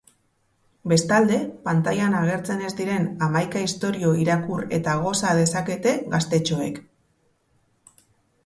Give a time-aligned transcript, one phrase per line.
[0.91, 1.35] Bestalde,
[1.67, 6.81] pantailan agertzen ez diren hamaika istorio irakur eta goza dezakete gaztetxoek.